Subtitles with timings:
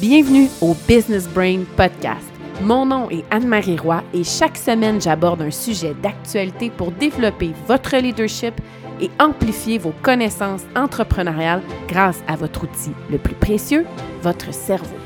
[0.00, 2.28] Bienvenue au Business Brain Podcast.
[2.60, 7.96] Mon nom est Anne-Marie Roy et chaque semaine, j'aborde un sujet d'actualité pour développer votre
[7.96, 8.54] leadership
[9.00, 13.86] et amplifier vos connaissances entrepreneuriales grâce à votre outil le plus précieux,
[14.20, 14.96] votre cerveau.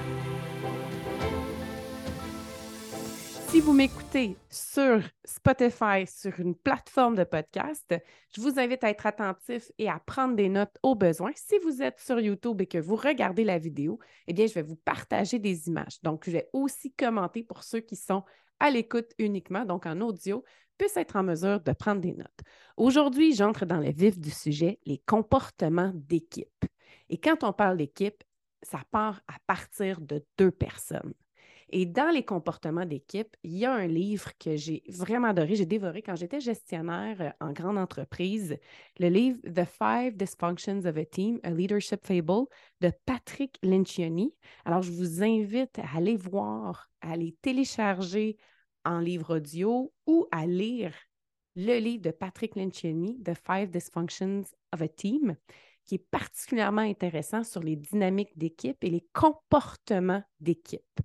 [3.59, 7.93] Si vous m'écoutez sur Spotify, sur une plateforme de podcast,
[8.33, 11.33] je vous invite à être attentif et à prendre des notes au besoin.
[11.35, 13.99] Si vous êtes sur YouTube et que vous regardez la vidéo,
[14.29, 16.01] eh bien, je vais vous partager des images.
[16.05, 18.23] Donc, je vais aussi commenter pour ceux qui sont
[18.61, 20.45] à l'écoute uniquement, donc en audio,
[20.79, 22.41] puissent être en mesure de prendre des notes.
[22.77, 26.65] Aujourd'hui, j'entre dans le vif du sujet, les comportements d'équipe.
[27.11, 28.23] Et quand on parle d'équipe,
[28.63, 31.13] ça part à partir de deux personnes.
[31.71, 35.67] Et dans les comportements d'équipe, il y a un livre que j'ai vraiment adoré, j'ai
[35.67, 38.57] dévoré quand j'étais gestionnaire euh, en grande entreprise,
[38.99, 42.47] le livre The Five Dysfunctions of a Team, A Leadership Fable
[42.81, 44.33] de Patrick Lencioni.
[44.65, 48.39] Alors, je vous invite à aller voir, à aller télécharger
[48.85, 50.95] en livre audio ou à lire
[51.55, 55.37] le livre de Patrick Lencioni, The Five Dysfunctions of a Team,
[55.85, 61.01] qui est particulièrement intéressant sur les dynamiques d'équipe et les comportements d'équipe.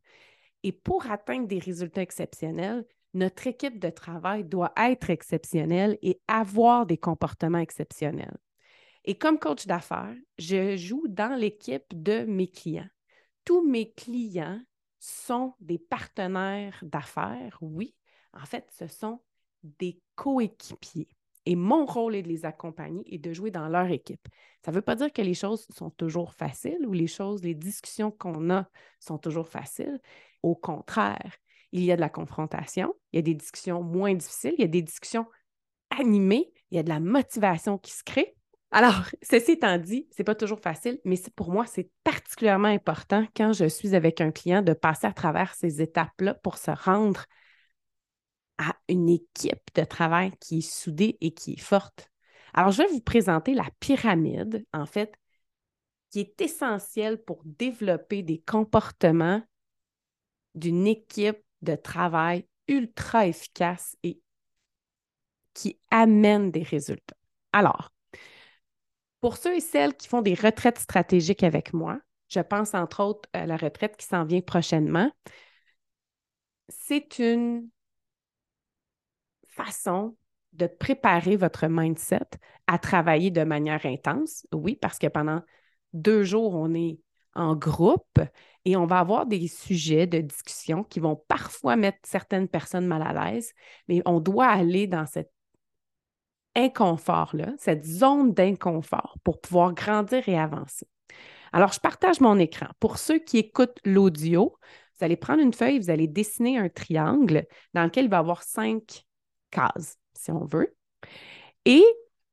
[0.63, 6.85] Et pour atteindre des résultats exceptionnels, notre équipe de travail doit être exceptionnelle et avoir
[6.85, 8.37] des comportements exceptionnels.
[9.05, 12.87] Et comme coach d'affaires, je joue dans l'équipe de mes clients.
[13.45, 14.61] Tous mes clients
[14.99, 17.93] sont des partenaires d'affaires, oui.
[18.31, 19.19] En fait, ce sont
[19.63, 21.09] des coéquipiers.
[21.45, 24.25] Et mon rôle est de les accompagner et de jouer dans leur équipe.
[24.63, 27.53] Ça ne veut pas dire que les choses sont toujours faciles ou les choses, les
[27.53, 28.69] discussions qu'on a
[29.01, 29.99] sont toujours faciles.
[30.43, 31.37] Au contraire,
[31.71, 34.65] il y a de la confrontation, il y a des discussions moins difficiles, il y
[34.65, 35.25] a des discussions
[35.89, 38.35] animées, il y a de la motivation qui se crée.
[38.71, 43.25] Alors, ceci étant dit, ce n'est pas toujours facile, mais pour moi, c'est particulièrement important
[43.35, 47.25] quand je suis avec un client de passer à travers ces étapes-là pour se rendre
[48.57, 52.11] à une équipe de travail qui est soudée et qui est forte.
[52.53, 55.15] Alors, je vais vous présenter la pyramide, en fait,
[56.11, 59.41] qui est essentielle pour développer des comportements
[60.55, 64.21] d'une équipe de travail ultra efficace et
[65.53, 67.17] qui amène des résultats.
[67.51, 67.91] Alors,
[69.21, 71.99] pour ceux et celles qui font des retraites stratégiques avec moi,
[72.29, 75.11] je pense entre autres à la retraite qui s'en vient prochainement,
[76.69, 77.69] c'est une
[79.47, 80.15] façon
[80.53, 82.27] de préparer votre mindset
[82.67, 84.45] à travailler de manière intense.
[84.53, 85.41] Oui, parce que pendant
[85.93, 86.99] deux jours, on est
[87.35, 88.19] en groupe
[88.65, 93.01] et on va avoir des sujets de discussion qui vont parfois mettre certaines personnes mal
[93.01, 93.51] à l'aise,
[93.87, 95.31] mais on doit aller dans cet
[96.55, 100.87] inconfort-là, cette zone d'inconfort pour pouvoir grandir et avancer.
[101.51, 102.67] Alors, je partage mon écran.
[102.79, 104.57] Pour ceux qui écoutent l'audio,
[104.97, 108.19] vous allez prendre une feuille, vous allez dessiner un triangle dans lequel il va y
[108.19, 109.03] avoir cinq
[109.51, 110.75] cases, si on veut.
[111.65, 111.83] Et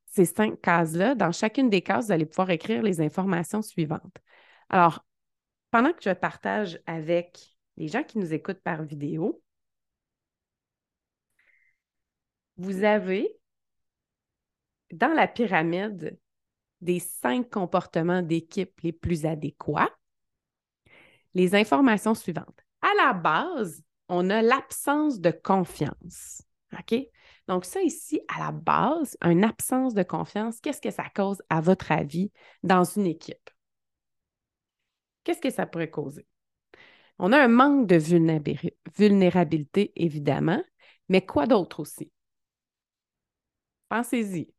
[0.07, 4.17] ces cinq cases-là, dans chacune des cases, vous allez pouvoir écrire les informations suivantes.
[4.69, 5.05] Alors,
[5.71, 7.39] pendant que je partage avec
[7.77, 9.43] les gens qui nous écoutent par vidéo,
[12.57, 13.37] vous avez
[14.93, 16.19] dans la pyramide
[16.81, 19.91] des cinq comportements d'équipe les plus adéquats
[21.35, 22.65] les informations suivantes.
[22.83, 26.43] À la base, on a l'absence de confiance.
[26.79, 26.99] OK?
[27.49, 31.61] Donc, ça ici, à la base, une absence de confiance, qu'est-ce que ça cause, à
[31.61, 32.31] votre avis,
[32.63, 33.50] dans une équipe?
[35.31, 36.27] Qu'est-ce que ça pourrait causer?
[37.21, 37.95] On a un manque de
[38.97, 40.61] vulnérabilité, évidemment,
[41.09, 42.11] mais quoi d'autre aussi?
[43.89, 44.53] Pensez-y.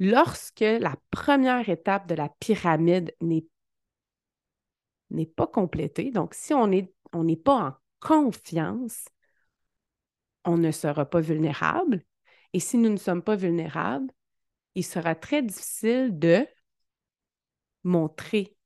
[0.00, 3.46] Lorsque la première étape de la pyramide n'est
[5.26, 9.04] pas complétée, donc si on n'est on pas en confiance,
[10.44, 12.02] on ne sera pas vulnérable.
[12.52, 14.10] Et si nous ne sommes pas vulnérables,
[14.74, 16.48] il sera très difficile de
[17.84, 18.56] montrer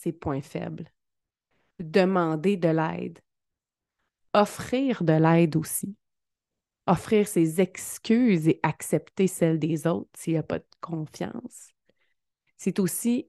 [0.00, 0.90] ses points faibles,
[1.78, 3.18] demander de l'aide,
[4.34, 5.96] offrir de l'aide aussi,
[6.86, 11.70] offrir ses excuses et accepter celles des autres s'il n'y a pas de confiance.
[12.56, 13.28] C'est aussi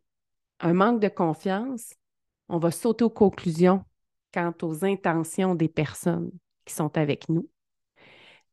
[0.60, 1.94] un manque de confiance.
[2.48, 3.84] On va sauter aux conclusions
[4.34, 6.32] quant aux intentions des personnes
[6.66, 7.50] qui sont avec nous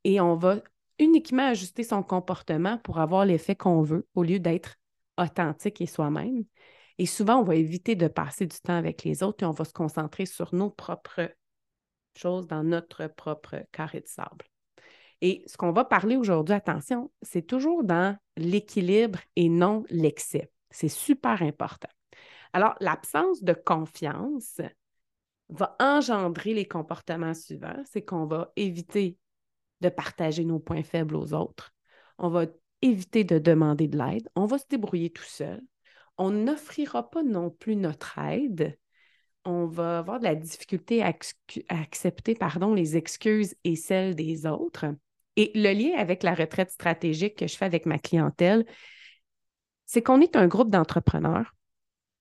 [0.07, 0.61] et on va
[1.01, 4.77] uniquement ajuster son comportement pour avoir l'effet qu'on veut au lieu d'être
[5.19, 6.45] authentique et soi-même.
[6.99, 9.65] Et souvent, on va éviter de passer du temps avec les autres et on va
[9.65, 11.31] se concentrer sur nos propres
[12.17, 14.47] choses dans notre propre carré de sable.
[15.21, 20.51] Et ce qu'on va parler aujourd'hui, attention, c'est toujours dans l'équilibre et non l'excès.
[20.71, 21.89] C'est super important.
[22.53, 24.61] Alors, l'absence de confiance
[25.49, 27.83] va engendrer les comportements suivants.
[27.85, 29.19] C'est qu'on va éviter
[29.81, 31.75] de partager nos points faibles aux autres.
[32.19, 32.47] On va
[32.83, 34.29] éviter de demander de l'aide.
[34.35, 35.63] On va se débrouiller tout seul.
[36.19, 38.79] On n'offrira pas non plus notre aide.
[39.45, 41.13] On va avoir de la difficulté à,
[41.69, 42.37] accepter
[42.75, 44.87] les excuses et celles des autres.
[45.37, 48.67] Et le lien avec la retraite stratégique que je fais avec ma clientèle,
[49.85, 51.55] c'est qu'on est un groupe d'entrepreneurs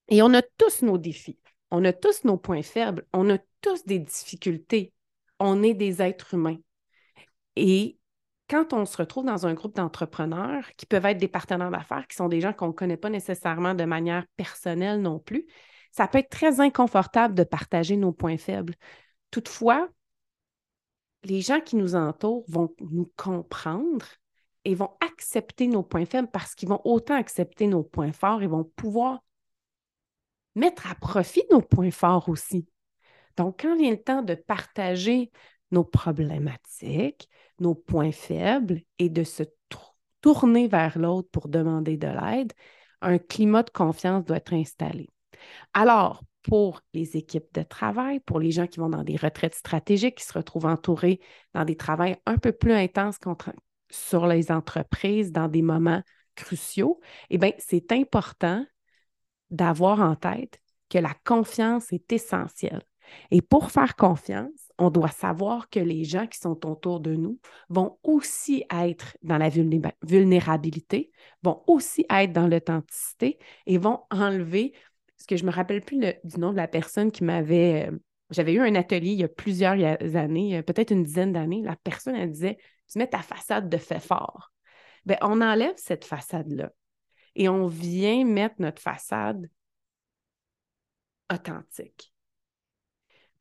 [0.10, 1.40] et on a tous nos défis,
[1.72, 4.94] on a tous nos points faibles, on a tous des difficultés.
[5.40, 6.58] On est des êtres humains.
[7.56, 7.98] Et
[8.50, 12.16] quand on se retrouve dans un groupe d'entrepreneurs qui peuvent être des partenaires d'affaires, qui
[12.16, 15.48] sont des gens qu'on ne connaît pas nécessairement de manière personnelle non plus,
[15.92, 18.76] ça peut être très inconfortable de partager nos points faibles.
[19.32, 19.90] Toutefois,
[21.24, 24.06] les gens qui nous entourent vont nous comprendre
[24.64, 28.48] et vont accepter nos points faibles parce qu'ils vont autant accepter nos points forts et
[28.48, 29.24] vont pouvoir
[30.56, 32.68] mettre à profit nos points forts aussi.
[33.38, 35.32] Donc, quand vient le temps de partager
[35.72, 37.28] nos problématiques,
[37.60, 39.44] nos points faibles et de se
[40.22, 42.54] tourner vers l'autre pour demander de l'aide,
[43.02, 45.10] un climat de confiance doit être installé.
[45.74, 50.18] Alors, pour les équipes de travail, pour les gens qui vont dans des retraites stratégiques,
[50.18, 51.20] qui se retrouvent entourés
[51.54, 53.20] dans des travails un peu plus intenses
[53.90, 56.02] sur les entreprises dans des moments
[56.36, 57.00] cruciaux,
[57.30, 58.66] eh bien, c'est important
[59.50, 60.60] d'avoir en tête
[60.90, 62.84] que la confiance est essentielle.
[63.32, 67.40] Et pour faire confiance, on doit savoir que les gens qui sont autour de nous
[67.70, 71.12] vont aussi être dans la vulnérabilité,
[71.44, 74.74] vont aussi être dans l'authenticité et vont enlever,
[75.18, 77.90] ce que je ne me rappelle plus du nom de la personne qui m'avait...
[77.90, 77.98] Euh,
[78.32, 79.78] j'avais eu un atelier il y a plusieurs
[80.16, 81.62] années, peut-être une dizaine d'années.
[81.62, 82.58] La personne, elle disait,
[82.92, 84.52] tu mets ta façade de fait fort.
[85.06, 86.72] Bien, on enlève cette façade-là
[87.36, 89.48] et on vient mettre notre façade
[91.32, 92.15] authentique.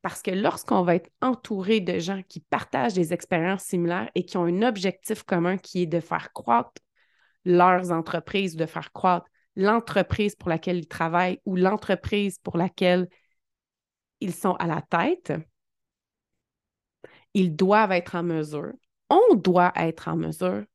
[0.05, 4.37] Parce que lorsqu'on va être entouré de gens qui partagent des expériences similaires et qui
[4.37, 6.79] ont un objectif commun qui est de faire croître
[7.43, 9.25] leurs entreprises, de faire croître
[9.55, 13.09] l'entreprise pour laquelle ils travaillent ou l'entreprise pour laquelle
[14.19, 15.33] ils sont à la tête,
[17.33, 18.73] ils doivent être en mesure,
[19.09, 20.65] on doit être en mesure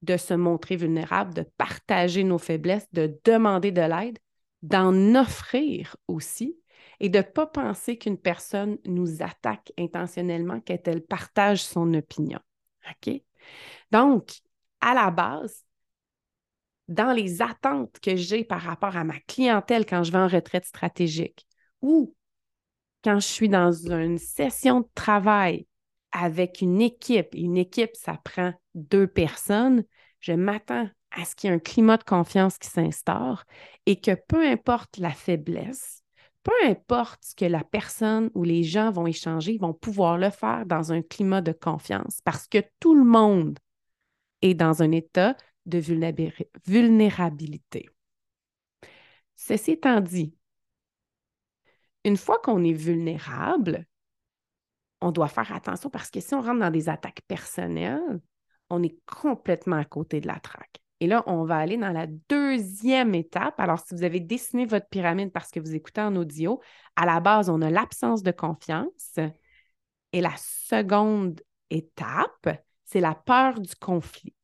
[0.00, 4.18] de se montrer vulnérable, de partager nos faiblesses, de demander de l'aide,
[4.62, 6.56] d'en offrir aussi
[7.00, 12.40] et de ne pas penser qu'une personne nous attaque intentionnellement, qu'elle partage son opinion.
[12.90, 13.22] OK?
[13.90, 14.30] Donc,
[14.80, 15.64] à la base,
[16.88, 20.66] dans les attentes que j'ai par rapport à ma clientèle quand je vais en retraite
[20.66, 21.46] stratégique
[21.80, 22.14] ou
[23.02, 25.66] quand je suis dans une session de travail
[26.12, 29.84] avec une équipe, une équipe, ça prend deux personnes,
[30.20, 33.44] je m'attends à ce qu'il y ait un climat de confiance qui s'instaure
[33.86, 36.01] et que peu importe la faiblesse,
[36.42, 40.30] peu importe ce que la personne ou les gens vont échanger, ils vont pouvoir le
[40.30, 43.58] faire dans un climat de confiance parce que tout le monde
[44.42, 45.36] est dans un état
[45.66, 45.78] de
[46.66, 47.88] vulnérabilité.
[49.36, 50.34] Ceci étant dit,
[52.04, 53.86] une fois qu'on est vulnérable,
[55.00, 58.20] on doit faire attention parce que si on rentre dans des attaques personnelles,
[58.70, 60.80] on est complètement à côté de la traque.
[61.00, 63.58] Et là, on va aller dans la deuxième étape.
[63.58, 66.60] Alors, si vous avez dessiné votre pyramide parce que vous écoutez en audio,
[66.96, 69.18] à la base, on a l'absence de confiance.
[70.12, 74.34] Et la seconde étape, c'est la peur du conflit.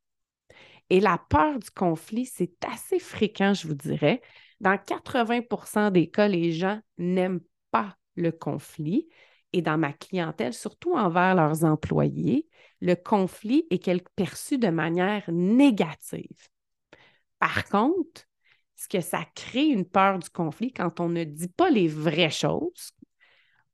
[0.91, 4.23] Et la peur du conflit, c'est assez fréquent, je vous dirais.
[4.61, 9.09] Dans 80% des cas, les gens n'aiment pas le conflit.
[9.53, 12.47] Et dans ma clientèle, surtout envers leurs employés,
[12.81, 16.49] le conflit est perçu de manière négative.
[17.39, 18.23] Par contre,
[18.77, 22.31] ce que ça crée une peur du conflit quand on ne dit pas les vraies
[22.31, 22.93] choses,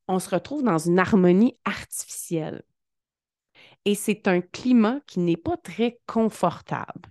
[0.09, 2.63] on se retrouve dans une harmonie artificielle.
[3.85, 7.11] Et c'est un climat qui n'est pas très confortable.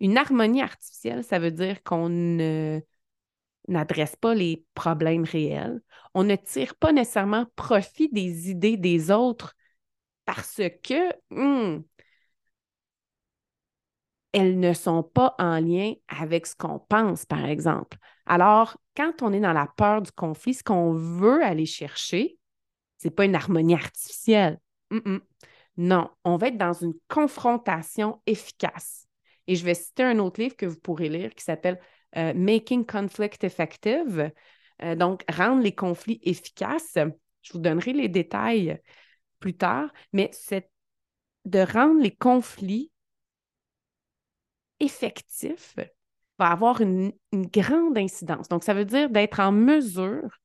[0.00, 2.08] Une harmonie artificielle, ça veut dire qu'on
[3.68, 5.80] n'adresse pas les problèmes réels.
[6.14, 9.54] On ne tire pas nécessairement profit des idées des autres
[10.24, 11.82] parce que hmm,
[14.32, 17.98] elles ne sont pas en lien avec ce qu'on pense, par exemple.
[18.26, 22.38] Alors, quand on est dans la peur du conflit, ce qu'on veut aller chercher,
[22.98, 24.60] ce n'est pas une harmonie artificielle.
[25.76, 29.06] Non, on va être dans une confrontation efficace.
[29.46, 31.80] Et je vais citer un autre livre que vous pourrez lire qui s'appelle
[32.16, 34.30] euh, Making Conflict Effective.
[34.82, 36.98] Euh, donc, rendre les conflits efficaces.
[37.42, 38.78] Je vous donnerai les détails
[39.38, 40.70] plus tard, mais c'est
[41.46, 42.92] de rendre les conflits
[44.80, 45.76] effectifs,
[46.38, 48.48] va avoir une grande incidence.
[48.48, 50.40] Donc, ça veut dire d'être en mesure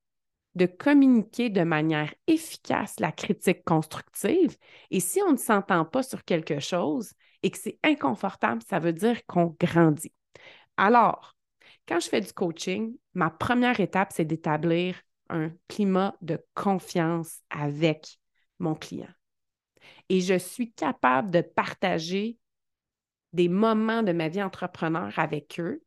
[0.56, 4.58] de communiquer de manière efficace la critique constructive.
[4.90, 7.12] Et si on ne s'entend pas sur quelque chose
[7.44, 10.14] et que c'est inconfortable, ça veut dire qu'on grandit.
[10.78, 11.36] Alors,
[11.88, 14.96] quand je fais du coaching, ma première étape, c'est d'établir
[15.30, 18.18] un climat de confiance avec
[18.60, 19.14] mon client.
[20.10, 22.38] Et je suis capable de partager
[23.36, 25.84] des moments de ma vie entrepreneur avec eux,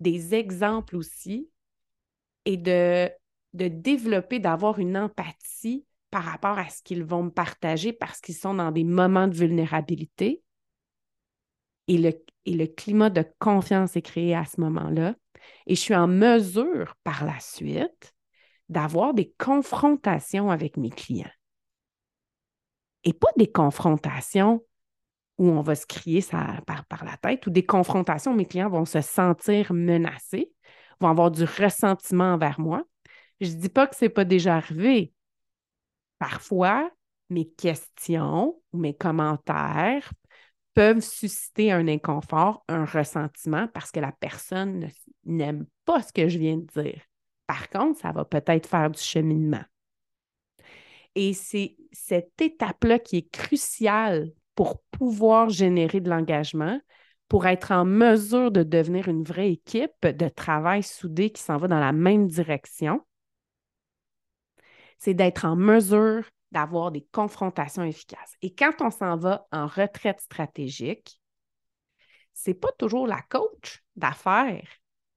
[0.00, 1.50] des exemples aussi,
[2.44, 3.10] et de,
[3.54, 8.54] développer, d'avoir une empathie par rapport à ce qu'ils vont me partager parce qu'ils sont
[8.54, 10.42] dans des moments de vulnérabilité.
[11.88, 12.12] Et le,
[12.44, 15.14] et le climat de confiance est créé à ce moment-là.
[15.66, 18.14] Et je suis en mesure par la suite
[18.68, 21.32] d'avoir des confrontations avec mes clients.
[23.04, 24.62] Et pas des confrontations
[25.40, 28.68] où on va se crier ça par, par la tête, ou des confrontations mes clients
[28.68, 30.52] vont se sentir menacés,
[31.00, 32.84] vont avoir du ressentiment envers moi.
[33.40, 35.14] Je ne dis pas que ce n'est pas déjà arrivé.
[36.18, 36.90] Parfois,
[37.30, 40.12] mes questions ou mes commentaires
[40.74, 44.90] peuvent susciter un inconfort, un ressentiment parce que la personne
[45.24, 47.00] n'aime pas ce que je viens de dire.
[47.46, 49.64] Par contre, ça va peut-être faire du cheminement.
[51.14, 56.78] Et c'est cette étape-là qui est cruciale pour pouvoir générer de l'engagement,
[57.28, 61.66] pour être en mesure de devenir une vraie équipe de travail soudée qui s'en va
[61.66, 63.00] dans la même direction.
[64.98, 68.36] C'est d'être en mesure d'avoir des confrontations efficaces.
[68.42, 71.22] Et quand on s'en va en retraite stratégique,
[72.34, 74.68] c'est pas toujours la coach d'affaires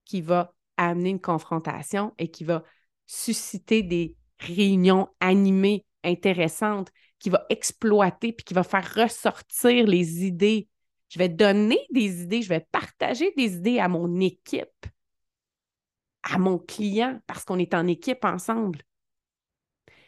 [0.05, 2.63] qui va amener une confrontation et qui va
[3.07, 6.93] susciter des réunions animées, intéressantes,
[7.24, 10.68] qui va exploiter puis qui va faire ressortir les idées.
[11.08, 14.86] Je vais donner des idées, je vais partager des idées à mon équipe,
[16.24, 18.82] à mon client, parce qu'on est en équipe ensemble.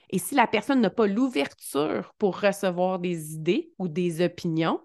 [0.10, 4.82] Et si la personne n'a pas l'ouverture pour recevoir des idées ou des opinions,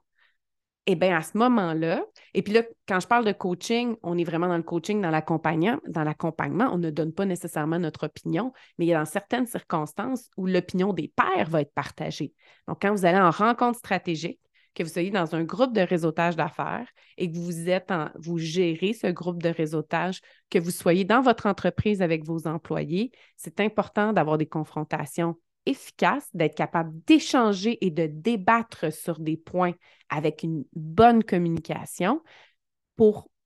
[0.87, 4.25] eh bien, à ce moment-là, et puis là, quand je parle de coaching, on est
[4.25, 5.79] vraiment dans le coaching, dans l'accompagnement.
[5.87, 9.47] Dans l'accompagnement, on ne donne pas nécessairement notre opinion, mais il y a dans certaines
[9.47, 12.33] circonstances où l'opinion des pairs va être partagée.
[12.67, 14.41] Donc, quand vous allez en rencontre stratégique,
[14.75, 18.39] que vous soyez dans un groupe de réseautage d'affaires et que vous êtes en, vous
[18.39, 23.61] gérez ce groupe de réseautage, que vous soyez dans votre entreprise avec vos employés, c'est
[23.61, 29.75] important d'avoir des confrontations efficaces, d'être capable d'échanger et de débattre sur des points
[30.09, 32.21] avec une bonne communication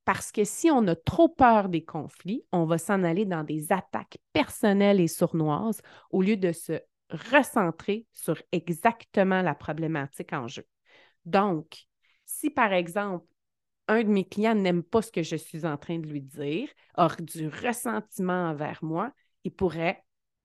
[0.05, 3.73] parce que si on a trop peur des conflits, on va s'en aller dans des
[3.73, 5.81] attaques personnelles et sournoises
[6.11, 6.81] au lieu de se
[7.11, 10.67] recentrer sur exactement la problématique en jeu.
[11.25, 11.87] Donc,
[12.27, 13.27] si par exemple,
[13.87, 16.69] un de mes clients n'aime pas ce que je suis en train de lui dire,
[16.95, 19.13] a du ressentiment envers moi,
[19.45, 20.04] il pourrait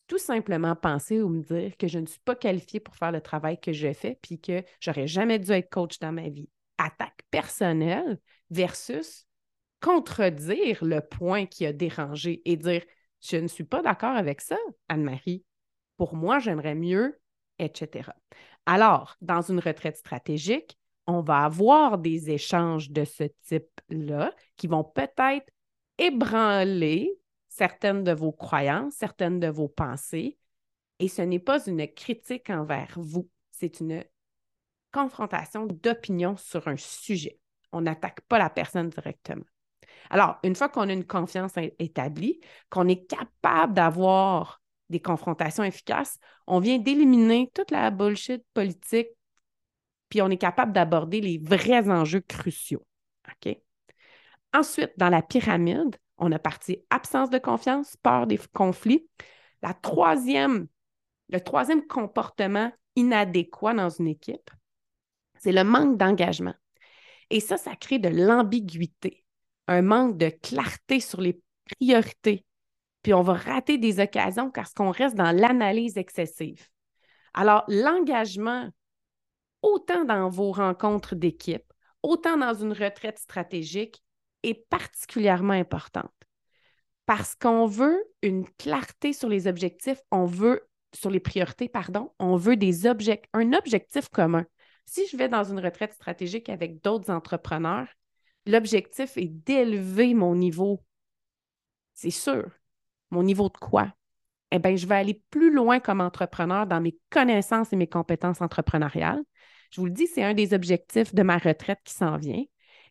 [0.10, 3.22] tout simplement penser ou me dire que je ne suis pas qualifiée pour faire le
[3.22, 6.50] travail que je fais, puis que j'aurais jamais dû être coach dans ma vie.
[6.80, 9.28] Attaque personnelle versus
[9.82, 12.82] contredire le point qui a dérangé et dire
[13.22, 15.46] je ne suis pas d'accord avec ça, Anne-Marie.
[15.98, 17.20] Pour moi, j'aimerais mieux,
[17.60, 18.10] etc.
[18.66, 24.84] Alors, dans une retraite stratégique, on va avoir des échanges de ce type-là qui vont
[24.84, 25.48] peut-être
[25.98, 27.12] ébranler
[27.50, 30.38] certaines de vos croyances, certaines de vos pensées.
[31.00, 34.04] Et ce n'est pas une critique envers vous, c'est une
[34.92, 37.40] confrontation d'opinion sur un sujet.
[37.72, 39.46] On n'attaque pas la personne directement.
[40.10, 42.40] Alors, une fois qu'on a une confiance établie,
[42.70, 49.10] qu'on est capable d'avoir des confrontations efficaces, on vient d'éliminer toute la bullshit politique,
[50.10, 52.84] puis on est capable d'aborder les vrais enjeux cruciaux.
[54.54, 59.08] Ensuite, dans la pyramide, on a parti absence de confiance, peur des conflits.
[59.62, 60.68] La troisième,
[61.30, 64.52] le troisième comportement inadéquat dans une équipe,
[65.36, 66.56] c'est le manque d'engagement.
[67.30, 69.24] Et ça, ça crée de l'ambiguïté,
[69.68, 72.46] un manque de clarté sur les priorités,
[73.04, 76.68] puis on va rater des occasions parce qu'on reste dans l'analyse excessive.
[77.34, 78.70] Alors, l'engagement,
[79.62, 81.72] autant dans vos rencontres d'équipe,
[82.04, 84.04] autant dans une retraite stratégique,
[84.44, 86.12] est particulièrement importante
[87.10, 92.36] parce qu'on veut une clarté sur les objectifs, on veut, sur les priorités, pardon, on
[92.36, 94.46] veut des objectifs, un objectif commun.
[94.86, 97.88] Si je vais dans une retraite stratégique avec d'autres entrepreneurs,
[98.46, 100.84] l'objectif est d'élever mon niveau.
[101.96, 102.52] C'est sûr.
[103.10, 103.92] Mon niveau de quoi?
[104.52, 108.42] Eh bien, je vais aller plus loin comme entrepreneur dans mes connaissances et mes compétences
[108.42, 109.24] entrepreneuriales.
[109.72, 112.44] Je vous le dis, c'est un des objectifs de ma retraite qui s'en vient.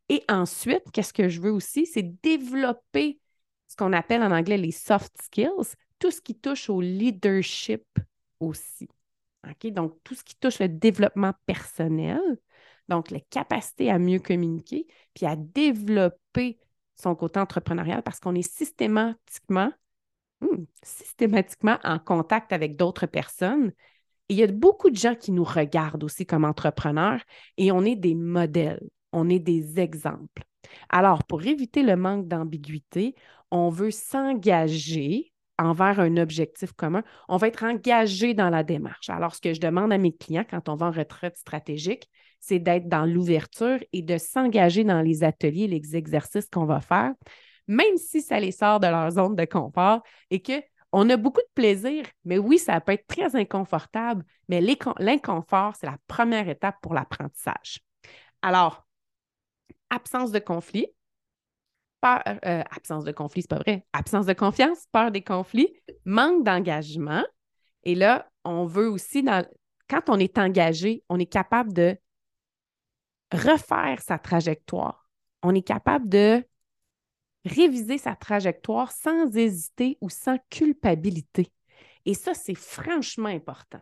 [0.08, 3.20] Et ensuite, qu'est-ce que je veux aussi, c'est développer
[3.68, 7.84] ce qu'on appelle en anglais les soft skills, tout ce qui touche au leadership
[8.40, 8.88] aussi.
[9.64, 12.20] Donc, tout ce qui touche le développement personnel,
[12.88, 16.58] donc la capacité à mieux communiquer, puis à développer
[16.96, 19.72] son côté entrepreneurial parce qu'on est systématiquement,
[20.40, 23.72] hmm, systématiquement en contact avec d'autres personnes.
[24.28, 27.22] Et il y a beaucoup de gens qui nous regardent aussi comme entrepreneurs
[27.56, 30.44] et on est des modèles, on est des exemples.
[30.88, 33.14] Alors, pour éviter le manque d'ambiguïté,
[33.50, 39.10] on veut s'engager envers un objectif commun, on va être engagé dans la démarche.
[39.10, 42.08] Alors, ce que je demande à mes clients quand on va en retraite stratégique,
[42.40, 47.12] c'est d'être dans l'ouverture et de s'engager dans les ateliers, les exercices qu'on va faire,
[47.66, 51.52] même si ça les sort de leur zone de confort et qu'on a beaucoup de
[51.54, 56.94] plaisir, mais oui, ça peut être très inconfortable, mais l'inconfort, c'est la première étape pour
[56.94, 57.80] l'apprentissage.
[58.42, 58.86] Alors,
[59.90, 60.86] absence de conflit,
[62.00, 65.72] peur, euh, absence de conflit, c'est pas vrai, absence de confiance, peur des conflits,
[66.04, 67.24] manque d'engagement.
[67.84, 69.24] Et là, on veut aussi,
[69.88, 71.96] quand on est engagé, on est capable de
[73.32, 75.08] refaire sa trajectoire.
[75.42, 76.44] On est capable de
[77.44, 81.52] réviser sa trajectoire sans hésiter ou sans culpabilité.
[82.04, 83.80] Et ça, c'est franchement important.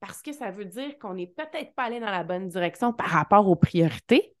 [0.00, 3.08] Parce que ça veut dire qu'on n'est peut-être pas allé dans la bonne direction par
[3.08, 4.34] rapport aux priorités,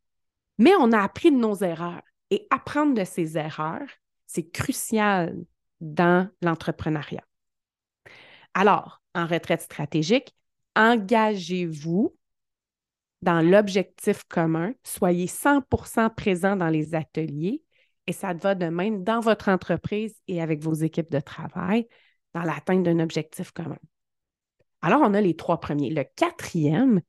[0.60, 2.02] mais on a appris de nos erreurs.
[2.30, 3.88] Et apprendre de ses erreurs,
[4.26, 5.34] c'est crucial
[5.80, 7.24] dans l'entrepreneuriat.
[8.54, 10.36] Alors, en retraite stratégique,
[10.76, 12.14] engagez-vous
[13.22, 17.62] dans l'objectif commun, soyez 100% présent dans les ateliers
[18.06, 21.86] et ça va de même dans votre entreprise et avec vos équipes de travail
[22.34, 23.78] dans l'atteinte d'un objectif commun.
[24.82, 25.90] Alors, on a les trois premiers.
[25.90, 27.00] Le quatrième,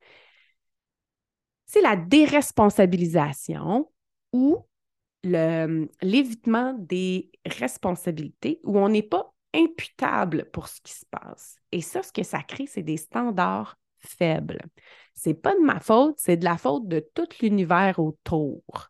[1.71, 3.89] c'est la déresponsabilisation
[4.33, 4.67] ou
[5.23, 11.55] l'évitement des responsabilités où on n'est pas imputable pour ce qui se passe.
[11.71, 14.59] Et ça, ce que ça crée, c'est des standards faibles.
[15.15, 18.89] C'est pas de ma faute, c'est de la faute de tout l'univers autour.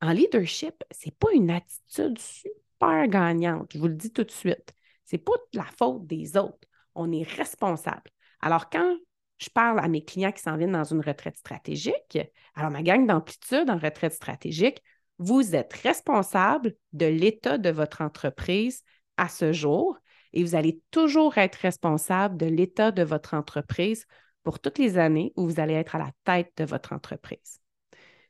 [0.00, 4.72] En leadership, c'est pas une attitude super gagnante, je vous le dis tout de suite.
[5.04, 6.66] C'est pas de la faute des autres.
[6.96, 8.10] On est responsable.
[8.40, 8.96] Alors, quand
[9.40, 12.18] je parle à mes clients qui s'en viennent dans une retraite stratégique,
[12.54, 14.82] alors ma gang d'amplitude en retraite stratégique,
[15.18, 18.82] vous êtes responsable de l'état de votre entreprise
[19.16, 19.98] à ce jour
[20.32, 24.06] et vous allez toujours être responsable de l'état de votre entreprise
[24.42, 27.60] pour toutes les années où vous allez être à la tête de votre entreprise.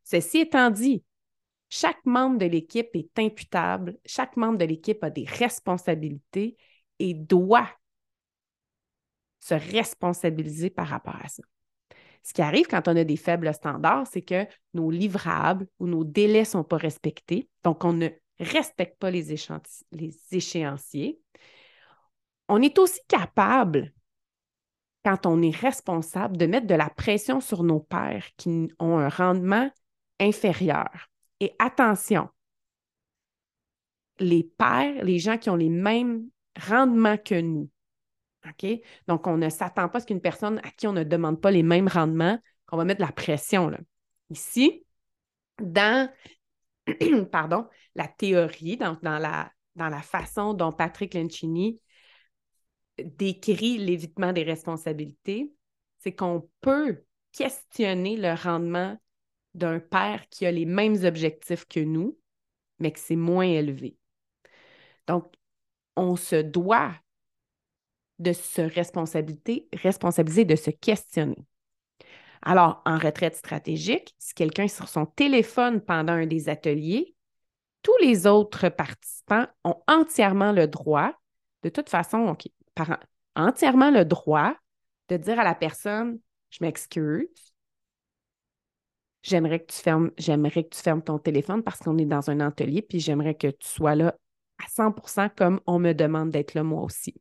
[0.05, 1.05] Ceci étant dit,
[1.69, 6.57] chaque membre de l'équipe est imputable, chaque membre de l'équipe a des responsabilités
[6.99, 7.69] et doit
[9.41, 11.43] se responsabiliser par rapport à ça.
[12.23, 16.05] Ce qui arrive quand on a des faibles standards, c'est que nos livrables ou nos
[16.05, 17.49] délais ne sont pas respectés.
[17.65, 19.33] Donc, on ne respecte pas les,
[20.31, 21.21] échéanciers.
[22.49, 23.95] On est aussi capable,
[25.05, 29.09] quand on est responsable, de mettre de la pression sur nos pairs qui ont un
[29.09, 29.71] rendement
[30.19, 31.09] inférieur.
[31.41, 32.29] Et attention,
[34.19, 37.71] les pairs, les gens qui ont les mêmes rendements que nous,
[38.49, 38.81] OK?
[39.07, 41.51] Donc, on ne s'attend pas à ce qu'une personne à qui on ne demande pas
[41.51, 43.69] les mêmes rendements, qu'on va mettre la pression.
[43.69, 43.79] Là.
[44.31, 44.85] Ici,
[45.61, 46.11] dans
[47.31, 51.81] pardon, la théorie, donc dans la, dans la façon dont Patrick Lencini
[52.99, 55.53] décrit l'évitement des responsabilités,
[55.99, 58.97] c'est qu'on peut questionner le rendement
[59.55, 62.19] d'un père qui a les mêmes objectifs que nous,
[62.79, 63.97] mais que c'est moins élevé.
[65.07, 65.33] Donc,
[65.97, 66.95] on se doit
[68.21, 71.45] de se responsabiliser, responsabiliser, de se questionner.
[72.43, 77.15] Alors, en retraite stratégique, si quelqu'un est sur son téléphone pendant un des ateliers,
[77.83, 81.13] tous les autres participants ont entièrement le droit,
[81.63, 82.37] de toute façon,
[83.37, 84.55] entièrement le droit
[85.09, 86.19] de dire à la personne
[86.51, 87.29] Je m'excuse,
[89.23, 92.41] j'aimerais que tu fermes, j'aimerais que tu fermes ton téléphone parce qu'on est dans un
[92.41, 94.15] atelier, puis j'aimerais que tu sois là
[94.59, 97.15] à 100% comme on me demande d'être là moi aussi.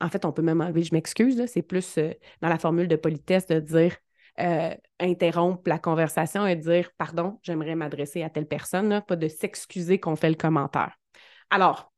[0.00, 2.96] En fait, on peut même enlever je m'excuse, c'est plus euh, dans la formule de
[2.96, 3.96] politesse de dire
[4.40, 9.98] euh, interrompre la conversation et dire pardon, j'aimerais m'adresser à telle personne, pas de s'excuser
[9.98, 10.96] qu'on fait le commentaire.
[11.50, 11.92] Alors,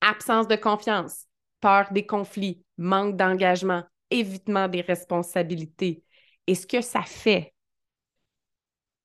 [0.00, 1.24] absence de confiance,
[1.60, 6.04] peur des conflits, manque d'engagement, évitement des responsabilités.
[6.46, 7.52] Et ce que ça fait,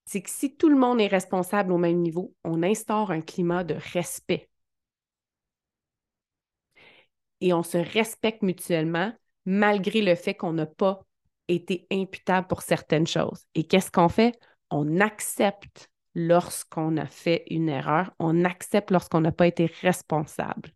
[0.06, 3.64] c'est que si tout le monde est responsable au même niveau, on instaure un climat
[3.64, 4.50] de respect
[7.44, 9.14] et on se respecte mutuellement
[9.46, 11.06] malgré le fait qu'on n'a pas
[11.48, 13.44] été imputable pour certaines choses.
[13.54, 14.34] Et qu'est-ce qu'on fait?
[14.74, 20.72] on accepte lorsqu'on a fait une erreur, on accepte lorsqu'on n'a pas été responsable.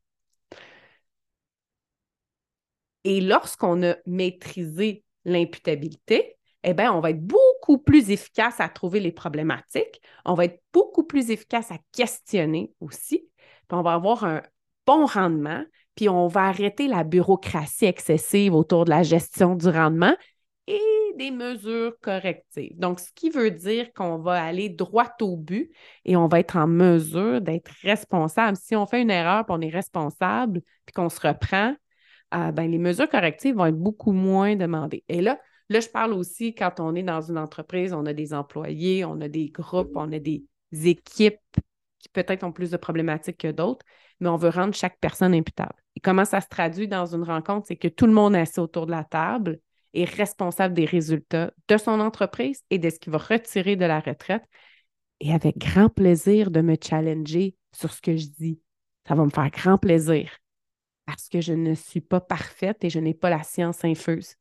[3.03, 8.99] Et lorsqu'on a maîtrisé l'imputabilité, eh bien, on va être beaucoup plus efficace à trouver
[8.99, 13.29] les problématiques, on va être beaucoup plus efficace à questionner aussi,
[13.67, 14.43] puis on va avoir un
[14.85, 15.63] bon rendement,
[15.97, 20.15] puis on va arrêter la bureaucratie excessive autour de la gestion du rendement
[20.67, 20.79] et
[21.17, 22.77] des mesures correctives.
[22.77, 25.69] Donc, ce qui veut dire qu'on va aller droit au but
[26.05, 28.55] et on va être en mesure d'être responsable.
[28.57, 31.75] Si on fait une erreur, puis on est responsable, puis qu'on se reprend,
[32.35, 35.03] euh, ben, les mesures correctives vont être beaucoup moins demandées.
[35.09, 38.33] Et là, Là, je parle aussi quand on est dans une entreprise, on a des
[38.33, 41.41] employés, on a des groupes, on a des équipes
[41.99, 43.85] qui peut-être ont plus de problématiques que d'autres,
[44.19, 45.75] mais on veut rendre chaque personne imputable.
[45.95, 47.67] Et comment ça se traduit dans une rencontre?
[47.67, 49.59] C'est que tout le monde assis autour de la table
[49.93, 53.99] est responsable des résultats de son entreprise et de ce qu'il va retirer de la
[53.99, 54.43] retraite
[55.19, 58.61] et avec grand plaisir de me challenger sur ce que je dis.
[59.07, 60.37] Ça va me faire grand plaisir
[61.05, 64.35] parce que je ne suis pas parfaite et je n'ai pas la science infuse.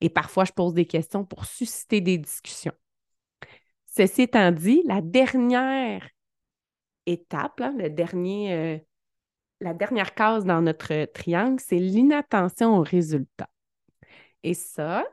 [0.00, 2.72] Et parfois, je pose des questions pour susciter des discussions.
[3.86, 6.08] Ceci étant dit, la dernière
[7.06, 8.78] étape, le dernier, euh,
[9.62, 13.48] la dernière case dans notre triangle, c'est l'inattention aux résultats.
[14.42, 15.04] Et ça,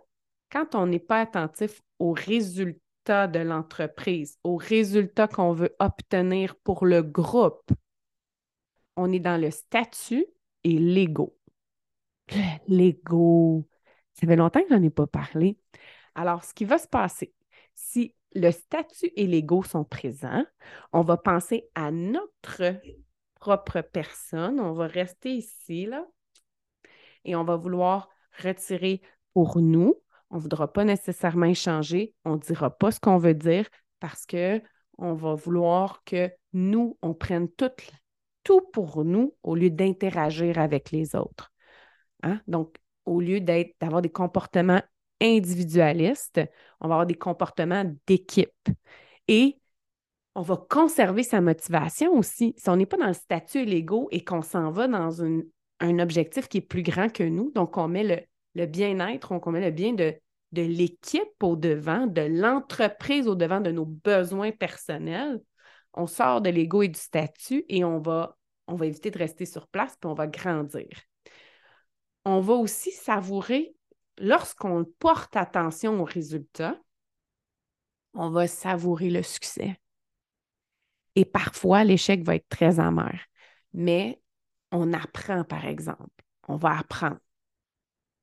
[0.51, 6.85] quand on n'est pas attentif aux résultats de l'entreprise, aux résultats qu'on veut obtenir pour
[6.87, 7.71] le groupe,
[8.95, 10.25] on est dans le statut
[10.63, 11.37] et l'ego.
[12.67, 13.67] L'ego,
[14.13, 15.59] ça fait longtemps que je n'en ai pas parlé.
[16.15, 17.33] Alors, ce qui va se passer,
[17.75, 20.43] si le statut et l'ego sont présents,
[20.91, 22.63] on va penser à notre
[23.39, 24.59] propre personne.
[24.59, 26.05] On va rester ici, là,
[27.25, 28.09] et on va vouloir
[28.43, 29.01] retirer
[29.33, 29.95] pour nous.
[30.29, 32.13] On ne voudra pas nécessairement échanger.
[32.25, 33.67] On ne dira pas ce qu'on veut dire
[33.99, 34.61] parce que
[34.97, 37.71] on va vouloir que nous, on prenne tout,
[38.43, 41.51] tout pour nous au lieu d'interagir avec les autres.
[42.23, 42.41] Hein?
[42.47, 42.75] Donc,
[43.05, 44.81] au lieu d'avoir des comportements
[45.21, 46.41] individualistes,
[46.79, 48.69] on va avoir des comportements d'équipe.
[49.27, 49.58] Et
[50.35, 52.53] on va conserver sa motivation aussi.
[52.57, 56.47] Si on n'est pas dans le statut l'ego et qu'on s'en va dans un objectif
[56.47, 59.93] qui est plus grand que nous, donc on met le, bien-être, on met le bien
[59.93, 60.13] de,
[60.51, 65.41] de l'équipe au devant, de l'entreprise au devant de nos besoins personnels,
[65.93, 68.37] on sort de l'ego et du statut et on va,
[68.67, 70.87] on va éviter de rester sur place, puis on va grandir
[72.25, 73.75] on va aussi savourer,
[74.17, 76.79] lorsqu'on porte attention aux résultats,
[78.13, 79.79] on va savourer le succès.
[81.19, 83.19] Et parfois, l'échec va être très amer.
[83.73, 84.21] Mais
[84.71, 86.23] on apprend, par exemple.
[86.47, 87.19] On va apprendre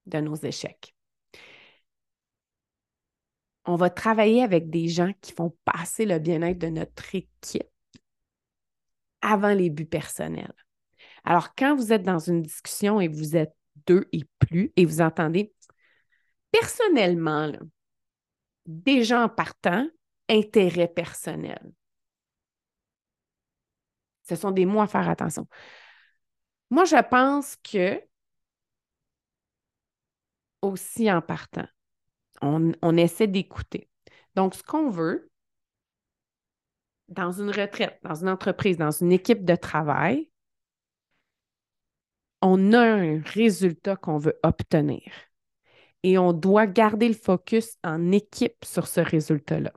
[0.06, 0.94] de nos échecs.
[3.66, 7.68] On va travailler avec des gens qui vont passer le bien-être de notre équipe
[9.20, 10.54] avant les buts personnels.
[11.24, 13.54] Alors, quand vous êtes dans une discussion et vous êtes
[13.86, 15.52] deux et plus, et vous entendez
[16.50, 17.52] personnellement,
[18.64, 19.86] déjà en partant,
[20.30, 21.60] intérêt personnel.
[24.28, 25.46] Ce sont des mots à faire attention.
[26.70, 28.00] Moi, je pense que
[30.62, 31.66] aussi en partant,
[32.42, 33.88] on, on essaie d'écouter.
[34.34, 35.30] Donc, ce qu'on veut
[37.08, 40.28] dans une retraite, dans une entreprise, dans une équipe de travail,
[42.42, 45.02] on a un résultat qu'on veut obtenir
[46.02, 49.72] et on doit garder le focus en équipe sur ce résultat-là.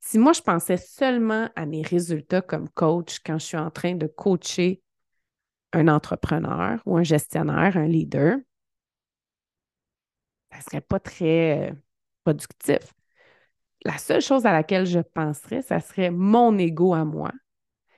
[0.00, 3.94] Si moi, je pensais seulement à mes résultats comme coach quand je suis en train
[3.94, 4.82] de coacher
[5.72, 8.38] un entrepreneur ou un gestionnaire, un leader,
[10.50, 11.74] ça ne serait pas très euh,
[12.24, 12.94] productif.
[13.84, 17.32] La seule chose à laquelle je penserais, ça serait mon ego à moi,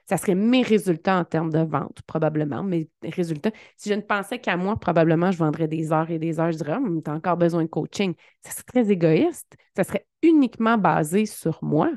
[0.09, 2.63] ça serait mes résultats en termes de vente, probablement.
[2.63, 3.51] Mes résultats.
[3.77, 6.51] Si je ne pensais qu'à moi, probablement, je vendrais des heures et des heures.
[6.51, 8.15] Je dirais, oh, tu as encore besoin de coaching.
[8.43, 9.55] Ça serait très égoïste.
[9.75, 11.91] Ça serait uniquement basé sur moi.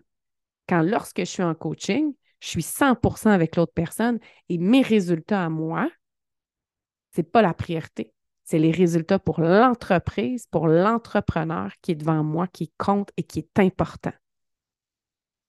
[0.68, 4.18] Quand lorsque je suis en coaching, je suis 100% avec l'autre personne
[4.50, 5.88] et mes résultats à moi,
[7.16, 8.12] ce n'est pas la priorité.
[8.44, 13.38] C'est les résultats pour l'entreprise, pour l'entrepreneur qui est devant moi, qui compte et qui
[13.38, 14.12] est important.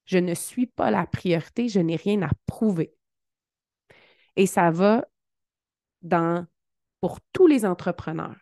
[0.06, 2.94] Je ne suis pas la priorité, je n'ai rien à prouver.
[4.36, 5.06] Et ça va
[6.02, 6.46] dans,
[7.02, 8.38] pour tous les entrepreneurs.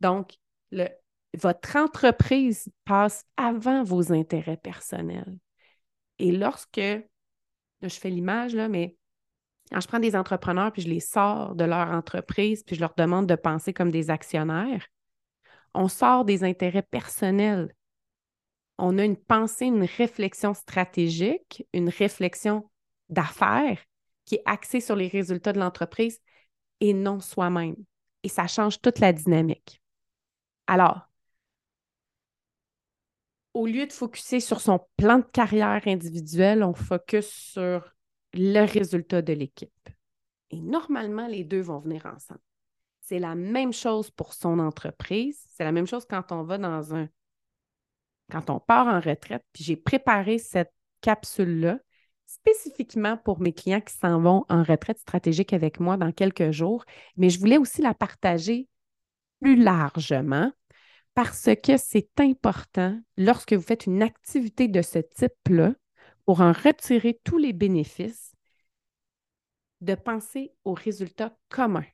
[0.00, 0.36] Donc,
[1.38, 5.36] votre entreprise passe avant vos intérêts personnels.
[6.18, 8.96] Et lorsque, je fais l'image, là, mais
[9.70, 12.94] quand je prends des entrepreneurs puis je les sors de leur entreprise puis je leur
[12.96, 14.86] demande de penser comme des actionnaires,
[15.74, 17.74] on sort des intérêts personnels
[18.80, 22.68] on a une pensée, une réflexion stratégique, une réflexion
[23.08, 23.78] d'affaires
[24.24, 26.20] qui est axée sur les résultats de l'entreprise
[26.80, 27.76] et non soi-même.
[28.22, 29.80] Et ça change toute la dynamique.
[30.66, 31.08] Alors,
[33.54, 37.92] au lieu de focuser sur son plan de carrière individuel, on focus sur
[38.32, 39.88] le résultat de l'équipe.
[40.50, 42.40] Et normalement, les deux vont venir ensemble.
[43.00, 45.44] C'est la même chose pour son entreprise.
[45.48, 47.08] C'est la même chose quand on va dans un.
[48.30, 49.44] Quand on part en retraite.
[49.52, 51.78] Puis j'ai préparé cette capsule-là
[52.26, 56.84] spécifiquement pour mes clients qui s'en vont en retraite stratégique avec moi dans quelques jours.
[57.16, 58.68] Mais je voulais aussi la partager
[59.40, 60.52] plus largement
[61.14, 65.74] parce que c'est important lorsque vous faites une activité de ce type-là
[66.24, 68.32] pour en retirer tous les bénéfices
[69.80, 71.86] de penser aux résultats communs.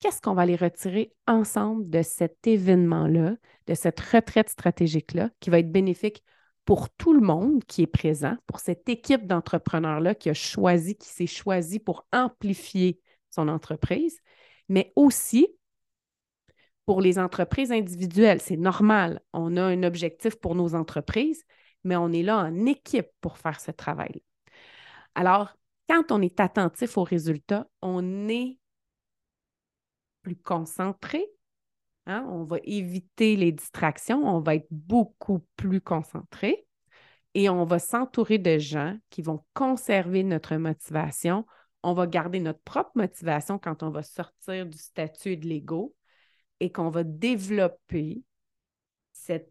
[0.00, 3.36] Qu'est-ce qu'on va aller retirer ensemble de cet événement-là,
[3.66, 6.22] de cette retraite stratégique-là, qui va être bénéfique
[6.64, 11.08] pour tout le monde qui est présent, pour cette équipe d'entrepreneurs-là qui a choisi, qui
[11.08, 14.18] s'est choisi pour amplifier son entreprise,
[14.68, 15.48] mais aussi
[16.86, 18.40] pour les entreprises individuelles.
[18.40, 21.44] C'est normal, on a un objectif pour nos entreprises,
[21.84, 24.22] mais on est là en équipe pour faire ce travail.
[25.14, 25.56] Alors,
[25.88, 28.59] quand on est attentif aux résultats, on est
[30.22, 31.26] plus concentré.
[32.06, 32.26] Hein?
[32.28, 36.66] On va éviter les distractions, on va être beaucoup plus concentré
[37.34, 41.46] et on va s'entourer de gens qui vont conserver notre motivation.
[41.82, 45.94] On va garder notre propre motivation quand on va sortir du statut de l'ego
[46.58, 48.22] et qu'on va développer
[49.12, 49.50] cet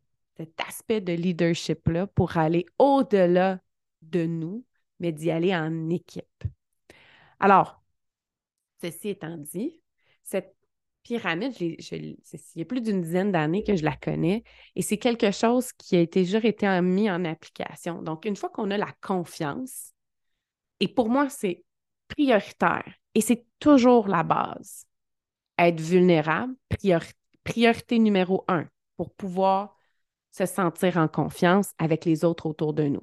[0.58, 3.60] aspect de leadership-là pour aller au-delà
[4.02, 4.64] de nous
[5.00, 6.44] mais d'y aller en équipe.
[7.40, 7.82] Alors,
[8.82, 9.82] ceci étant dit,
[10.24, 10.56] cette
[11.04, 12.18] pyramide, il
[12.56, 14.44] y a plus d'une dizaine d'années que je la connais
[14.76, 18.02] et c'est quelque chose qui a été, toujours été mis en application.
[18.02, 19.94] Donc, une fois qu'on a la confiance,
[20.80, 21.64] et pour moi, c'est
[22.08, 24.86] prioritaire et c'est toujours la base.
[25.58, 26.56] Être vulnérable,
[27.44, 29.76] priorité numéro un pour pouvoir
[30.32, 33.02] se sentir en confiance avec les autres autour de nous.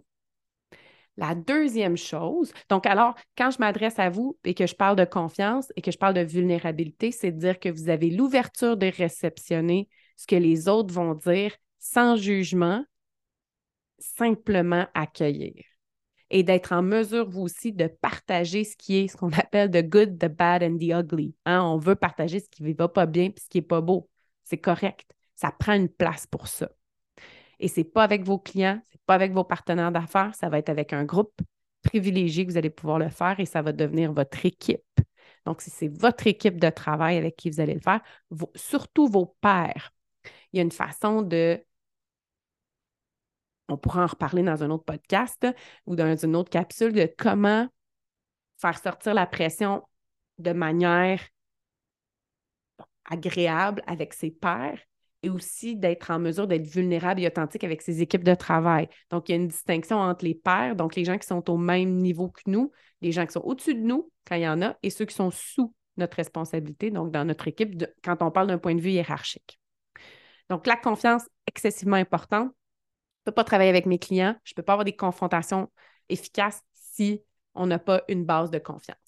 [1.16, 5.05] La deuxième chose, donc alors, quand je m'adresse à vous et que je parle de
[5.07, 8.87] confiance et que je parle de vulnérabilité, c'est de dire que vous avez l'ouverture de
[8.87, 12.85] réceptionner ce que les autres vont dire sans jugement,
[13.98, 15.55] simplement accueillir.
[16.29, 19.88] Et d'être en mesure, vous aussi, de partager ce qui est ce qu'on appelle the
[19.88, 21.35] good, the bad and the ugly.
[21.44, 21.62] Hein?
[21.62, 24.11] On veut partager ce qui ne va pas bien et ce qui n'est pas beau.
[24.44, 25.11] C'est correct.
[25.35, 26.68] Ça prend une place pour ça.
[27.59, 30.49] Et ce n'est pas avec vos clients, ce n'est pas avec vos partenaires d'affaires, ça
[30.49, 31.40] va être avec un groupe
[31.83, 34.83] privilégié que vous allez pouvoir le faire et ça va devenir votre équipe.
[35.45, 38.01] Donc, si c'est votre équipe de travail avec qui vous allez le faire,
[38.55, 39.92] surtout vos pairs,
[40.53, 41.62] il y a une façon de
[43.69, 45.47] on pourra en reparler dans un autre podcast
[45.87, 47.69] ou dans une autre capsule de comment
[48.59, 49.83] faire sortir la pression
[50.38, 51.21] de manière
[53.05, 54.79] agréable avec ses pairs
[55.27, 58.89] et aussi d'être en mesure d'être vulnérable et authentique avec ses équipes de travail.
[59.11, 61.57] Donc, il y a une distinction entre les pairs, donc les gens qui sont au
[61.57, 64.62] même niveau que nous, les gens qui sont au-dessus de nous, quand il y en
[64.62, 68.47] a, et ceux qui sont sous notre responsabilité, donc dans notre équipe, quand on parle
[68.47, 69.59] d'un point de vue hiérarchique.
[70.49, 72.53] Donc, la confiance, excessivement importante.
[73.25, 75.69] Je ne peux pas travailler avec mes clients, je ne peux pas avoir des confrontations
[76.09, 77.21] efficaces si
[77.55, 79.06] on n'a pas une base de confiance.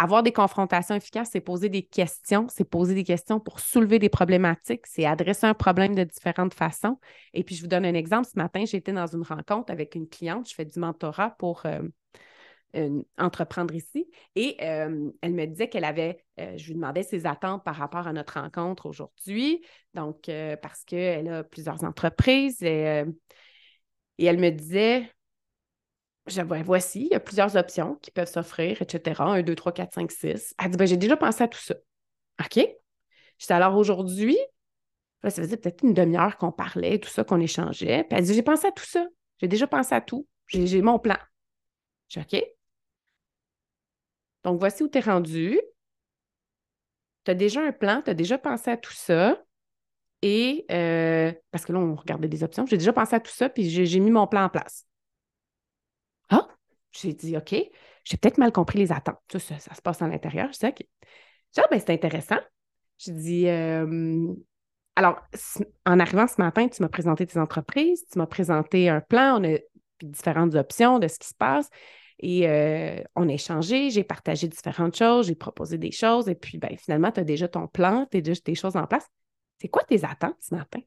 [0.00, 4.08] Avoir des confrontations efficaces, c'est poser des questions, c'est poser des questions pour soulever des
[4.08, 7.00] problématiques, c'est adresser un problème de différentes façons.
[7.34, 8.28] Et puis, je vous donne un exemple.
[8.32, 11.64] Ce matin, j'étais dans une rencontre avec une cliente, je fais du mentorat pour
[12.76, 14.06] euh, entreprendre ici.
[14.36, 18.06] Et euh, elle me disait qu'elle avait, euh, je lui demandais ses attentes par rapport
[18.06, 19.64] à notre rencontre aujourd'hui.
[19.94, 20.30] Donc,
[20.62, 23.04] parce qu'elle a plusieurs entreprises et,
[24.18, 25.10] et elle me disait,
[26.28, 29.20] je, voici, il y a plusieurs options qui peuvent s'offrir, etc.
[29.20, 30.54] 1, 2, 3, 4, 5, 6.
[30.58, 31.74] Elle dit, ben, j'ai déjà pensé à tout ça.
[32.40, 32.66] OK?
[33.38, 34.36] J'étais alors aujourd'hui,
[35.22, 38.04] ça faisait peut-être une demi-heure qu'on parlait, tout ça, qu'on échangeait.
[38.04, 39.06] Puis elle dit, j'ai pensé à tout ça.
[39.40, 40.26] J'ai déjà pensé à tout.
[40.46, 41.16] J'ai mon plan.
[42.08, 42.44] Je dis, OK?
[44.44, 45.60] Donc, voici où tu es rendu.
[47.24, 49.42] Tu as déjà un plan, tu as déjà pensé à tout ça.
[50.22, 52.66] Et euh, parce que là, on regardait des options.
[52.66, 54.87] J'ai déjà pensé à tout ça, puis j'ai mis mon plan en place.
[56.30, 56.48] Ah,
[56.92, 57.54] j'ai dit, OK,
[58.04, 59.18] j'ai peut-être mal compris les attentes.
[59.30, 60.52] Ça, ça, se passe à l'intérieur.
[60.52, 60.78] Je dis, OK.
[60.78, 60.86] J'ai
[61.54, 62.38] dit, ah, ben, c'est intéressant.
[62.98, 63.48] J'ai dit,
[64.96, 65.20] alors,
[65.86, 69.44] en arrivant ce matin, tu m'as présenté tes entreprises, tu m'as présenté un plan, on
[69.44, 69.58] a
[70.02, 71.70] différentes options de ce qui se passe.
[72.20, 76.58] Et euh, on a échangé, j'ai partagé différentes choses, j'ai proposé des choses, et puis
[76.58, 79.06] ben, finalement, tu as déjà ton plan, tu as déjà tes choses en place.
[79.60, 80.80] C'est quoi tes attentes ce matin?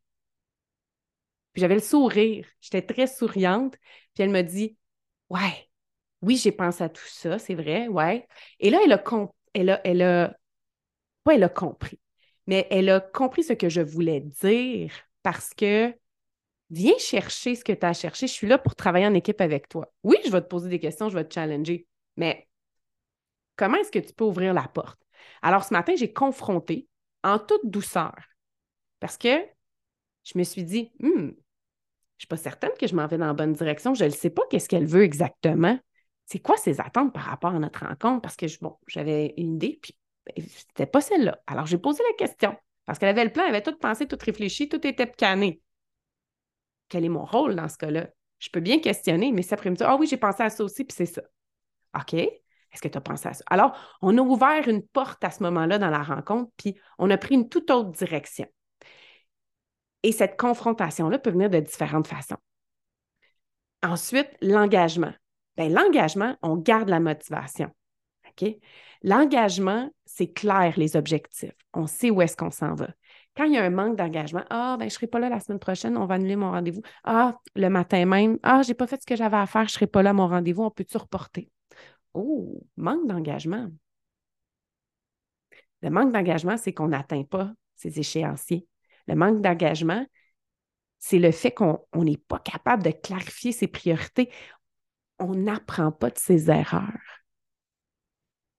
[1.53, 2.45] Puis j'avais le sourire.
[2.61, 3.75] J'étais très souriante.
[4.13, 4.77] Puis elle me dit
[5.31, 5.69] Ouais,
[6.21, 8.27] oui, j'ai pensé à tout ça, c'est vrai, ouais.
[8.59, 9.03] Et là, elle a,
[9.53, 10.35] elle elle a,
[11.23, 11.99] pas elle a compris,
[12.47, 15.95] mais elle a compris ce que je voulais dire parce que
[16.71, 18.27] viens chercher ce que tu as cherché.
[18.27, 19.93] Je suis là pour travailler en équipe avec toi.
[20.03, 22.47] Oui, je vais te poser des questions, je vais te challenger, mais
[23.55, 24.99] comment est-ce que tu peux ouvrir la porte?
[25.41, 26.87] Alors, ce matin, j'ai confronté
[27.23, 28.15] en toute douceur
[28.99, 29.29] parce que
[30.23, 31.31] je me suis dit, hmm,
[32.21, 33.95] je ne suis pas certaine que je m'en vais dans la bonne direction.
[33.95, 35.79] Je ne sais pas qu'est-ce qu'elle veut exactement.
[36.27, 38.21] C'est quoi ses attentes par rapport à notre rencontre?
[38.21, 41.41] Parce que, bon, j'avais une idée, puis ben, c'était pas celle-là.
[41.47, 42.55] Alors, j'ai posé la question
[42.85, 45.63] parce qu'elle avait le plan, elle avait tout pensé, tout réfléchi, tout était canné.
[46.89, 48.09] Quel est mon rôle dans ce cas-là?
[48.37, 50.63] Je peux bien questionner, mais ça après me dire, ah oui, j'ai pensé à ça
[50.63, 51.23] aussi, puis c'est ça.
[51.99, 52.13] OK?
[52.13, 53.43] Est-ce que tu as pensé à ça?
[53.47, 57.17] Alors, on a ouvert une porte à ce moment-là dans la rencontre, puis on a
[57.17, 58.45] pris une toute autre direction.
[60.03, 62.37] Et cette confrontation-là peut venir de différentes façons.
[63.83, 65.13] Ensuite, l'engagement.
[65.57, 67.71] Bien, l'engagement, on garde la motivation.
[69.03, 71.55] L'engagement, c'est clair, les objectifs.
[71.73, 72.89] On sait où est-ce qu'on s'en va.
[73.35, 75.39] Quand il y a un manque d'engagement, ah, ben, je ne serai pas là la
[75.39, 76.81] semaine prochaine, on va annuler mon rendez-vous.
[77.03, 79.73] Ah, le matin même, ah, je n'ai pas fait ce que j'avais à faire, je
[79.73, 81.49] ne serai pas là mon rendez-vous, on peut-tu reporter?
[82.13, 83.69] Oh, manque d'engagement.
[85.81, 88.67] Le manque d'engagement, c'est qu'on n'atteint pas ces échéanciers.
[89.11, 90.05] Le manque d'engagement,
[90.99, 94.31] c'est le fait qu'on n'est pas capable de clarifier ses priorités.
[95.19, 97.25] On n'apprend pas de ses erreurs.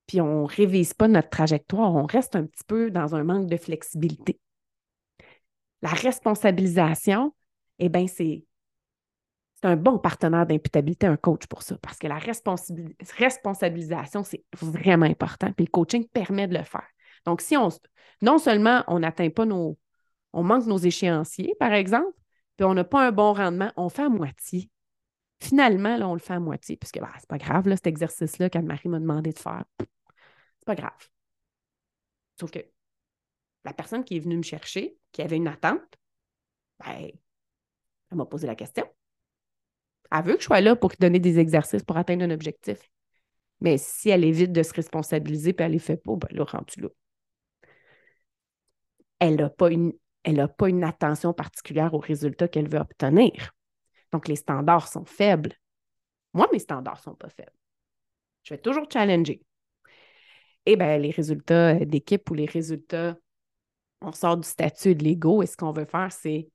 [0.05, 1.95] Puis on ne révise pas notre trajectoire.
[1.95, 4.39] On reste un petit peu dans un manque de flexibilité.
[5.81, 7.33] La responsabilisation,
[7.79, 8.45] eh bien, c'est
[9.63, 15.51] un bon partenaire d'imputabilité, un coach pour ça, parce que la responsabilisation, c'est vraiment important.
[15.51, 16.85] Puis le coaching permet de le faire.
[17.25, 17.69] Donc, si on,
[18.21, 19.79] non seulement on n'atteint pas nos,
[20.33, 22.17] on manque nos échéanciers, par exemple,
[22.57, 24.69] puis on n'a pas un bon rendement, on fait à moitié.
[25.39, 28.49] Finalement, là, on le fait à moitié, puisque bah, c'est pas grave, là, cet exercice-là
[28.49, 29.63] qu'Anne-Marie m'a demandé de faire.
[29.79, 31.09] C'est pas grave.
[32.39, 32.59] Sauf que
[33.65, 35.81] la personne qui est venue me chercher, qui avait une attente,
[36.79, 37.09] ben,
[38.11, 38.85] elle m'a posé la question.
[40.11, 42.79] Elle veut que je sois là pour donner des exercices pour atteindre un objectif.
[43.61, 46.81] Mais si elle évite de se responsabiliser et elle les fait pas, ben là, rendu
[46.81, 46.89] là.
[49.19, 49.93] Elle n'a pas une
[50.23, 53.53] elle n'a pas une attention particulière aux résultats qu'elle veut obtenir.
[54.11, 55.53] Donc, les standards sont faibles.
[56.33, 57.51] Moi, mes standards ne sont pas faibles.
[58.43, 59.41] Je vais toujours challenger.
[60.65, 63.17] Eh bien, les résultats d'équipe ou les résultats,
[64.01, 66.49] on sort du statut et de l'ego et ce qu'on veut faire, c'est,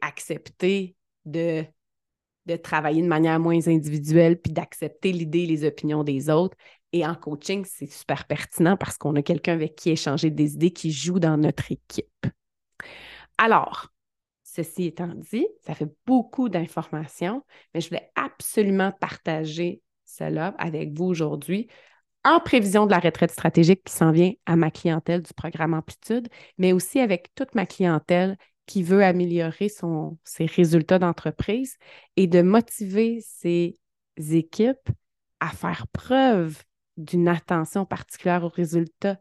[0.00, 1.64] accepter de,
[2.46, 6.56] de travailler de manière moins individuelle puis d'accepter l'idée et les opinions des autres.
[6.92, 10.72] Et en coaching, c'est super pertinent parce qu'on a quelqu'un avec qui échanger des idées
[10.72, 12.26] qui joue dans notre équipe.
[13.38, 13.88] Alors,
[14.42, 17.42] ceci étant dit, ça fait beaucoup d'informations,
[17.74, 21.68] mais je voulais absolument partager cela avec vous aujourd'hui
[22.24, 26.28] en prévision de la retraite stratégique qui s'en vient à ma clientèle du programme Amplitude,
[26.58, 28.36] mais aussi avec toute ma clientèle
[28.66, 29.68] qui veut améliorer
[30.24, 31.76] ses résultats d'entreprise
[32.16, 33.78] et de motiver ses
[34.18, 34.88] équipes
[35.38, 36.64] à faire preuve
[36.96, 39.18] d'une attention particulière aux résultats,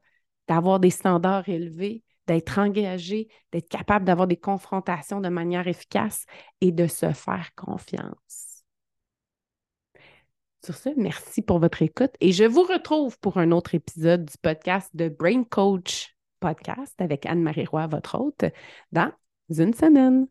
[0.48, 6.26] d'avoir des standards élevés, d'être engagé, d'être capable d'avoir des confrontations de manière efficace
[6.62, 8.64] et de se faire confiance.
[10.64, 14.38] Sur ce, merci pour votre écoute et je vous retrouve pour un autre épisode du
[14.42, 18.46] podcast de Brain Coach Podcast avec Anne-Marie Roy, votre hôte,
[18.92, 19.12] dans
[19.50, 20.28] une semaine.